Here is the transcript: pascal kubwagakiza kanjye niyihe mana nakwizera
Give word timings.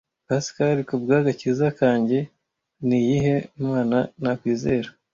pascal 0.27 0.77
kubwagakiza 0.89 1.67
kanjye 1.79 2.19
niyihe 2.87 3.35
mana 3.67 3.99
nakwizera 4.21 4.89